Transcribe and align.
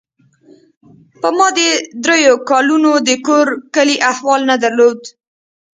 ما 1.21 1.29
په 1.39 1.47
دې 1.57 1.69
درېو 2.03 2.33
کلونو 2.49 2.91
د 3.07 3.09
کور 3.27 3.47
کلي 3.75 3.95
احوال 4.11 4.41
نه 4.51 4.55
درلود. 4.63 4.99